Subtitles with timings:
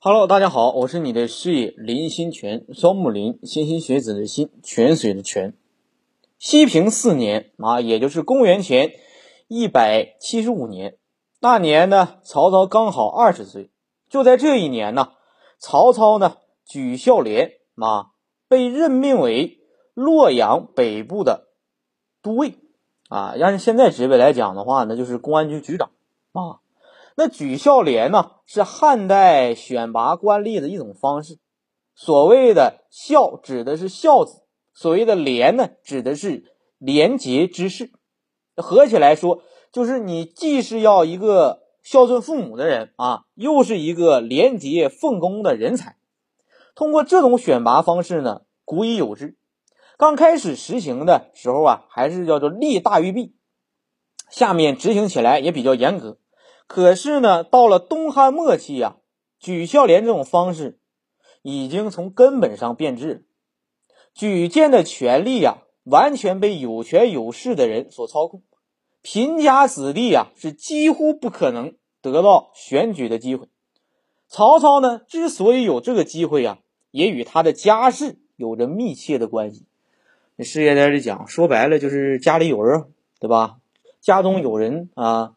[0.00, 5.54] Hello，大家好，我是你的师爷林心泉，双木林，莘莘学子的心，泉水的泉。
[6.38, 8.92] 西平四年啊，也就是公元前
[9.48, 10.98] 一百七十五年，
[11.40, 13.72] 那年呢，曹操刚好二十岁。
[14.08, 15.14] 就在这一年呢，
[15.58, 18.10] 曹操呢举孝廉啊，
[18.46, 19.58] 被任命为
[19.94, 21.48] 洛阳北部的
[22.22, 22.54] 都尉
[23.08, 25.90] 啊，按现在职位来讲的话，那就是公安局局长
[26.30, 26.60] 啊。
[27.20, 31.40] 那举孝廉呢，是汉代选拔官吏的一种方式。
[31.96, 36.44] 所谓的孝，指的是孝子；所谓的廉呢，指的是
[36.78, 37.90] 廉洁之士。
[38.54, 45.96] 合起来说，就是你既是要一个孝顺父母的人啊，又是一个廉洁奉公的人才。
[46.76, 49.36] 通过这种选拔方式呢，古已有之。
[49.96, 53.34] 刚开始实行的时候啊，还是叫做利大于弊，
[54.30, 56.20] 下面执行起来也比较严格。
[56.68, 58.98] 可是呢，到了东汉末期呀，
[59.40, 60.78] 举孝廉这种方式
[61.40, 63.24] 已经从根本上变质，
[64.12, 68.42] 举荐的权力呀，完全被有权有势的人所操控，
[69.00, 73.48] 贫家子弟呀是几乎不可能得到选举的机会。
[74.28, 76.58] 曹操呢，之所以有这个机会呀，
[76.90, 79.64] 也与他的家世有着密切的关系。
[80.36, 83.56] 那师爷在这讲，说白了就是家里有人，对吧？
[84.02, 85.32] 家中有人啊。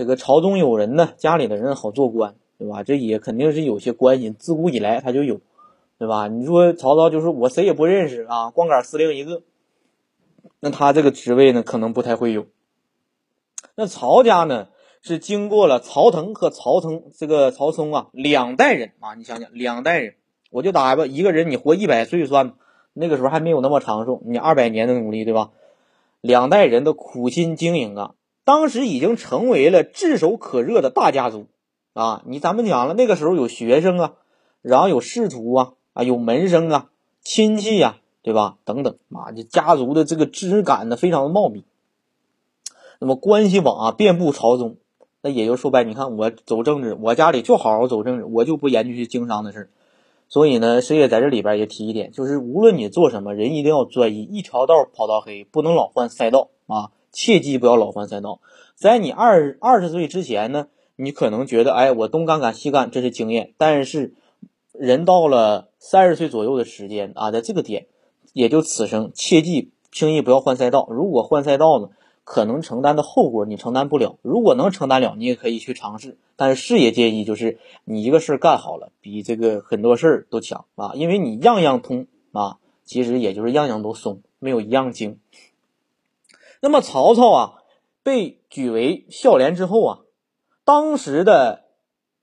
[0.00, 2.82] 这个朝中有人呢，家里的人好做官，对吧？
[2.82, 5.42] 这也肯定是有些关系，自古以来他就有，
[5.98, 6.26] 对吧？
[6.26, 9.42] 你说曹操就是我谁也不认识啊，光杆司令一个，
[10.60, 12.46] 那他这个职位呢，可能不太会有。
[13.74, 14.68] 那曹家呢，
[15.02, 20.14] 是经过了曹腾和曹腾这个曹嵩啊两代人啊，你想想两代人，
[20.50, 22.54] 我就打吧，一个人你活一百岁算，
[22.94, 25.50] 那个时候还没有那么长寿，你二百年的努力，对吧？
[26.22, 28.14] 两代人的苦心经营啊。
[28.44, 31.46] 当时已经成为了炙手可热的大家族
[31.92, 32.22] 啊！
[32.26, 34.14] 你咱们讲了，那个时候有学生啊，
[34.62, 36.90] 然后有仕途啊，啊有门生啊，
[37.22, 38.56] 亲戚呀，对吧？
[38.64, 41.64] 等等啊，这家族的这个枝感呢，非常的茂密。
[42.98, 44.76] 那么关系网啊，遍布朝中。
[45.22, 49.70] 那也就说白，你看我走政治，我家里就好好走政治，我就不研究去经商的事儿。
[50.28, 56.90] 所以呢，师爷在这里边也提一点，就是无论你做什么，人一定要专一，一条道跑到黑，不能老换赛道啊。
[57.12, 58.40] 切记不要老换赛道。
[58.74, 63.52] 在你二二十岁之前呢，你可能觉得，哎，我东干干西干，这是经验。
[63.58, 64.14] 但是，
[64.72, 67.86] 人到了三十岁左右的时间啊，在这个点，
[68.32, 70.86] 也就此生，切记轻易不要换赛道。
[70.90, 71.88] 如果换赛道呢，
[72.24, 74.18] 可能承担的后果你承担不了。
[74.22, 76.16] 如果能承担了，你也可以去尝试。
[76.36, 85.18] 但是，事业建议就是你一个事儿干好了，比这个很多事儿都强啊，因为你样样通啊，其实也就是样样都松，没有一样精。
[86.60, 87.54] 那么曹操啊，
[88.02, 89.98] 被举为孝廉之后啊，
[90.64, 91.64] 当时的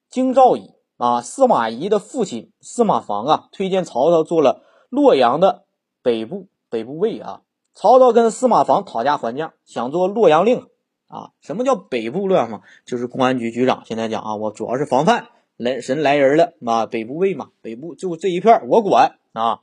[0.10, 5.66] 京兆尹啊，司马懿的父亲司马防啊，推荐曹操做了洛阳的
[6.02, 7.42] 北部北部尉啊。
[7.74, 10.68] 曹操跟司马防讨价还价，想做洛阳令
[11.08, 11.32] 啊。
[11.42, 12.62] 什么叫北部洛阳嘛？
[12.86, 13.84] 就是公安局局长。
[13.86, 15.28] 现在讲啊，我主要是防范
[15.58, 19.62] 来神来人了啊，北部尉嘛，北部就这一片我管啊。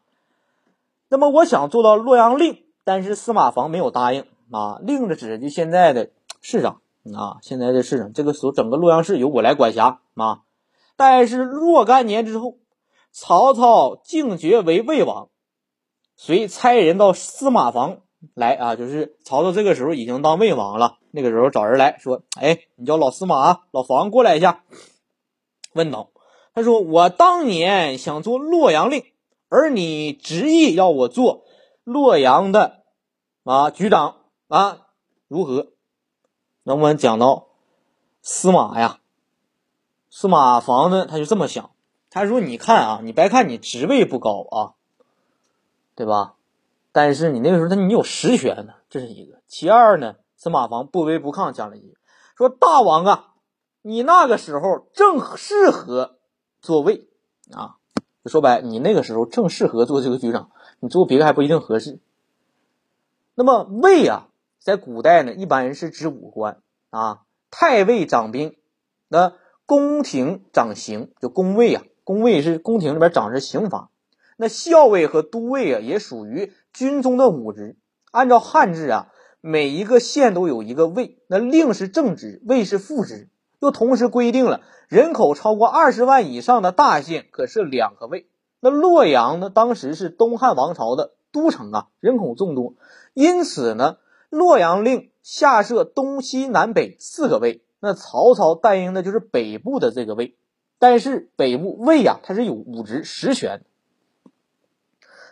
[1.09, 4.25] 那么我想做到洛阳令，但是司马防没有答应。
[4.51, 6.11] 啊，令着指就现在的
[6.41, 6.81] 市长
[7.15, 10.43] 啊，现在的市长，这个时候整个洛阳市由我来管辖啊。
[10.97, 12.57] 但是若干年之后，
[13.11, 15.29] 曹操进爵为魏王，
[16.17, 17.99] 遂差人到司马房
[18.35, 20.99] 来啊，就是曹操这个时候已经当魏王了。
[21.11, 24.65] 那个时候找人来说，哎，你叫老司马、老房过来一下，
[25.73, 26.11] 问道，
[26.55, 29.05] 他说我当年想做洛阳令，
[29.49, 31.45] 而你执意要我做
[31.85, 32.83] 洛阳的
[33.45, 34.17] 啊局长。
[34.49, 34.89] 啊，
[35.29, 35.73] 如何？
[36.65, 37.49] 那我们讲到
[38.23, 39.01] 司马呀，
[40.11, 41.71] 司马房呢，他就这么想。
[42.11, 44.75] 他说：“你看啊，你别看你职位不高啊，
[45.97, 46.37] 对吧？
[46.93, 49.41] 但是你那个时候，他你有实权呢，这是一个。
[49.49, 51.97] 其二呢，司马房不卑不亢讲了一句，
[52.37, 53.35] 说：大王啊，
[53.83, 56.19] 你那个时候正适合
[56.61, 57.09] 做魏
[57.53, 57.79] 啊。
[58.27, 60.51] 说白，你那个时候正适合做这个局长，
[60.81, 61.99] 你做别的还不一定合适。
[63.35, 64.29] 那么魏啊。”
[64.65, 67.21] 在古代呢，一般人是指武官啊，
[67.51, 68.57] 太尉掌兵，
[69.09, 69.35] 那
[69.67, 73.91] 宫廷掌刑，就宫尉啊，宫尉是宫廷里边掌着刑罚。
[74.39, 77.77] 那校尉和都尉啊，也属于军中的武职。
[78.11, 79.09] 按照汉制啊，
[79.43, 83.29] 每一个县都有一个尉，那令是正职，尉是副职。
[83.61, 88.31] 又同时规定了，人口超过二十万以上的大县可设两个尉。
[88.61, 92.77] 那洛阳呢，当时是东汉王朝的都城啊，人口众多，
[93.13, 93.99] 因此呢。
[94.35, 100.37] 洛阳令下设东西南北四个卫，那曹操担任的就是北部的这个卫
[100.79, 103.65] 但是北部卫呀，它是有武职实权。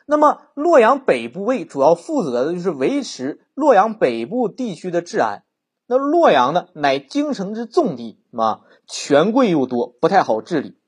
[0.07, 5.45] 那么洛阳北部卫主要负责的就是维持洛阳北部地区的治安。
[5.87, 10.79] 那洛阳呢，乃京城之重地嘛，权贵又多，不太好治理。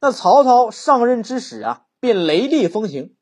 [0.00, 3.14] 那曹操上任之时啊，便雷厉风行，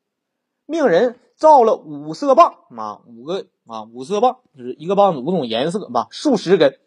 [0.65, 6.77] 命人造了五色棒啊，五个啊，五色棒就是一个棒子五种颜色吧，数十根，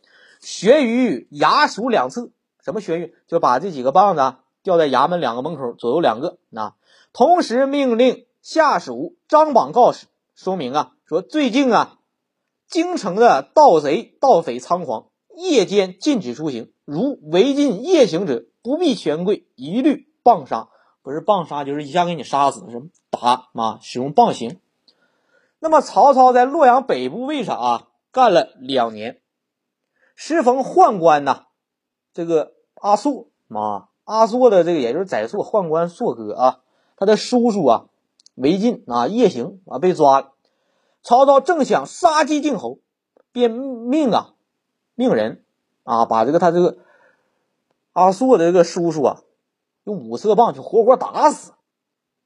[0.41, 2.31] 悬于衙署两侧。
[2.63, 3.15] 什么悬于？
[3.27, 6.39] 就把这几个棒子吊在衙门两个门口左右两个。
[6.51, 6.75] 那
[7.13, 8.25] 同时命令。
[8.43, 10.07] 下属张榜告示，
[10.37, 11.99] 说明啊，说最近啊，
[12.69, 20.69] 京城的盗贼盗匪猖狂，夜间禁止出行，如违禁夜行者，不避权贵，一律棒杀。
[21.07, 24.59] 不是棒杀，就是一下给你杀死，是打啊，使用棒刑。
[25.61, 29.21] 那么曹操在洛阳北部卫上啊，干了两年，
[30.17, 31.45] 时逢宦官呐，
[32.13, 36.61] 这个阿朔啊，阿朔的这个也就是宰朔宦官朔哥啊，
[36.97, 37.87] 他的叔叔啊。
[38.35, 40.33] 违禁啊，夜行啊，被抓了。
[41.05, 42.81] 曹操正想杀鸡儆猴，
[43.31, 44.35] 便命啊，
[44.97, 45.45] 命人
[45.85, 46.79] 啊，把这个他这个
[47.93, 49.21] 阿朔的这个叔叔啊，
[49.87, 51.53] 用五色棒就活活打死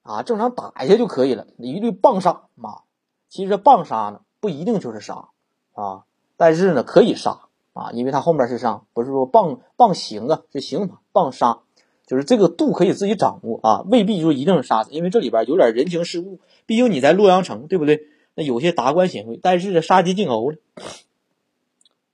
[0.03, 2.83] 啊，正常打一下就可以了，一律棒杀啊。
[3.29, 5.29] 其实棒杀呢，不一定就是杀
[5.75, 6.05] 啊，
[6.39, 7.43] 但是呢，可以杀
[7.75, 11.61] 啊，因为他后面是上，不是说棒棒刑啊，是刑法棒杀。
[12.07, 16.41] 就是这个度可以自己掌握啊，未必就一定是杀死，因为这里边有点人情世故。
[16.67, 18.09] 毕竟你在洛阳城，对不对？
[18.35, 20.57] 那有些达官显贵，但是杀鸡儆猴了，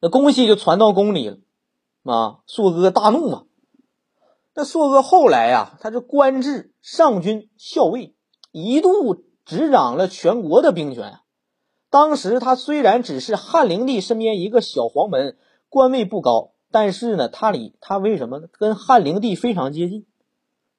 [0.00, 1.38] 那公信就传到宫里了
[2.02, 2.40] 啊。
[2.46, 3.44] 硕哥大怒嘛。
[4.58, 8.14] 那硕哥后来呀，他是官至上军校尉，
[8.52, 9.14] 一度
[9.44, 11.18] 执掌了全国的兵权。
[11.90, 15.36] 当时他虽然只是汉灵帝身边一个小黄门，
[15.68, 16.52] 官位不高。
[16.70, 18.40] 但是呢，他里他为什么？
[18.58, 20.06] 跟汉灵帝非常接近，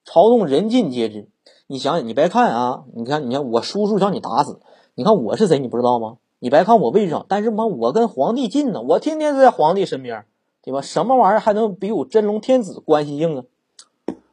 [0.04, 1.28] 朝中人尽皆知。
[1.68, 4.60] 你想想，你别看啊，你看，你看我叔叔叫你打死，
[4.96, 6.16] 你看我是谁，你不知道吗？
[6.40, 10.26] 你别看我位置上，但是嘛，我跟皇帝近呢，我天天在皇帝身边，
[10.62, 10.82] 对吧？
[10.82, 13.44] 什么玩意儿还能比我真龙天子关系硬啊？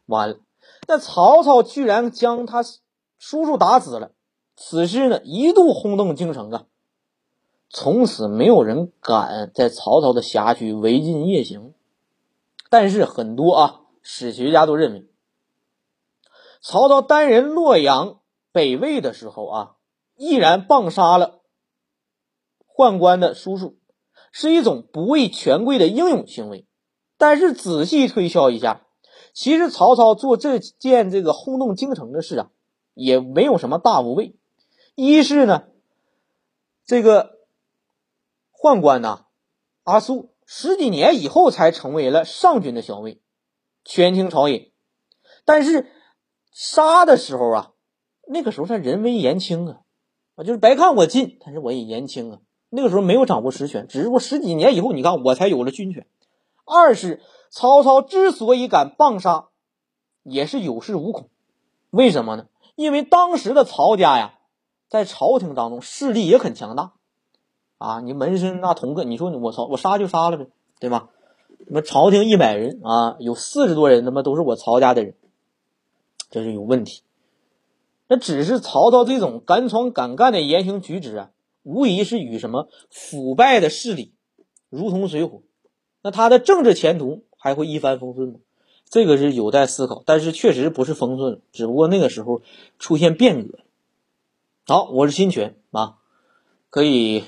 [0.06, 0.38] 完了，
[0.88, 4.12] 那曹操居然将他叔叔打死了，
[4.56, 6.66] 此事呢一度轰动京城啊。
[7.70, 11.74] 从此没有人敢在曹操的辖区违禁夜行，
[12.70, 15.08] 但是很多啊史学家都认为，
[16.62, 18.20] 曹操担任洛阳
[18.52, 19.76] 北魏的时候啊，
[20.16, 21.42] 毅然棒杀了
[22.68, 23.78] 宦官的叔叔，
[24.32, 26.66] 是一种不畏权贵的英勇行为。
[27.18, 28.85] 但是仔细推敲一下，
[29.36, 32.50] 其实曹操做这件这个轰动京城的事啊，
[32.96, 34.36] 也没有什么大无畏。
[34.96, 35.66] 一是呢，
[36.84, 37.36] 这个。
[38.58, 39.26] 宦官呐，
[39.84, 43.22] 阿苏十几年以后才成为了上军的校尉，
[43.84, 44.72] 权倾朝野。
[45.44, 45.92] 但是
[46.52, 47.74] 杀的时候啊，
[48.28, 49.82] 那个时候他人微言轻啊，
[50.34, 52.40] 啊，就是白看我近，但是我也言轻啊。
[52.70, 56.08] 那个时候没有掌握实权，只是说十几年以后，你看我才有了军权。
[56.66, 57.22] 二是
[57.56, 59.46] 曹操之所以敢棒杀，
[60.24, 61.30] 也是有恃无恐。
[61.90, 62.48] 为什么呢？
[62.76, 64.40] 因为当时的曹家呀，
[64.90, 66.92] 在朝廷当中势力也很强大。
[67.78, 70.48] 啊，你门生那同个，你说我操，我杀就杀了呗，
[70.82, 71.08] 对吧？
[71.60, 75.16] 那么朝廷一百人啊，有四十多人他妈都是我曹家的人，
[76.30, 77.04] 这是有问题。
[78.10, 81.30] 那只是曹操这种敢闯敢干的言行举止啊，
[81.64, 84.14] 无疑是与什么腐败的势力
[84.70, 85.42] 如同水火。
[86.02, 88.40] 那他的政治前途还会一帆风顺吗？
[88.90, 90.02] 这个是有待思考。
[90.04, 92.42] 但是确实不是风顺，只不过那个时候
[92.80, 93.60] 出现变革。
[94.66, 95.98] 好，我是新权啊，
[96.72, 97.26] 可以。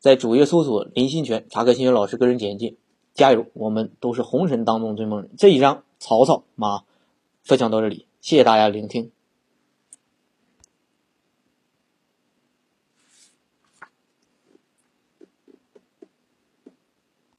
[0.00, 2.74] 在主页搜索林新全，查看新权老师个人简介。
[3.14, 5.30] 加油，我们都是红尘当中追梦人。
[5.38, 6.82] 这一章曹操啊
[7.44, 9.12] 分享到这里，谢谢大家聆听。